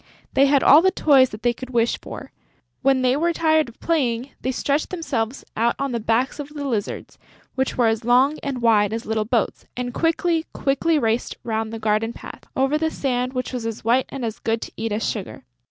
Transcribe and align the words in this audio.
They 0.33 0.47
had 0.47 0.63
all 0.63 0.81
the 0.81 0.89
toys 0.89 1.29
that 1.29 1.43
they 1.43 1.53
could 1.53 1.69
wish 1.69 1.99
for. 2.01 2.31
When 2.81 3.03
they 3.03 3.15
were 3.15 3.33
tired 3.33 3.69
of 3.69 3.79
playing, 3.79 4.31
they 4.41 4.51
stretched 4.51 4.89
themselves 4.89 5.45
out 5.55 5.75
on 5.77 5.91
the 5.91 5.99
backs 5.99 6.39
of 6.39 6.49
the 6.49 6.67
lizards, 6.67 7.19
which 7.53 7.77
were 7.77 7.85
as 7.85 8.03
long 8.03 8.39
and 8.41 8.63
wide 8.63 8.93
as 8.93 9.05
little 9.05 9.25
boats, 9.25 9.65
and 9.77 9.93
quickly, 9.93 10.47
quickly 10.53 10.97
raced 10.97 11.37
round 11.43 11.71
the 11.71 11.77
garden 11.77 12.13
paths, 12.13 12.47
over 12.55 12.79
the 12.79 12.89
sand 12.89 13.33
which 13.33 13.53
was 13.53 13.67
as 13.67 13.83
white 13.85 14.07
and 14.09 14.25
as 14.25 14.39
good 14.39 14.63
to 14.63 14.71
eat 14.75 14.91
as 14.91 15.07
sugar. 15.07 15.43